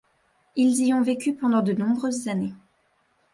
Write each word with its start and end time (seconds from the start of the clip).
Ils 0.55 0.81
y 0.83 0.95
ont 0.95 1.03
vécu 1.03 1.35
pendant 1.35 1.61
de 1.61 1.73
nombreuses 1.73 2.27
années. 2.27 2.55